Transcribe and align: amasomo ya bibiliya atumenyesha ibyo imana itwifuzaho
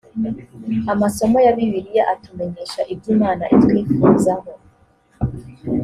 amasomo 0.93 1.37
ya 1.45 1.51
bibiliya 1.57 2.03
atumenyesha 2.13 2.81
ibyo 2.93 3.07
imana 3.15 3.43
itwifuzaho 3.55 4.51